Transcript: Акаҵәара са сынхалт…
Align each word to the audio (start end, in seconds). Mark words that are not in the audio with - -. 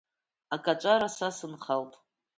Акаҵәара 0.55 1.09
са 1.15 1.27
сынхалт… 1.37 1.93